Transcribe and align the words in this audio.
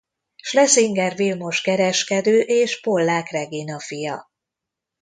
Schlesinger 0.35 1.15
Vilmos 1.17 1.61
kereskedő 1.61 2.39
és 2.39 2.79
Pollák 2.81 3.29
Regina 3.29 3.79
fia. 3.79 4.31